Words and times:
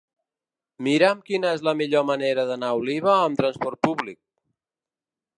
Mira'm 0.85 1.19
quina 1.27 1.51
és 1.57 1.59
la 1.67 1.73
millor 1.81 2.07
manera 2.11 2.45
d'anar 2.51 2.69
a 2.75 2.79
Oliva 2.79 3.13
amb 3.27 3.41
transport 3.41 3.81
públic. 3.89 4.19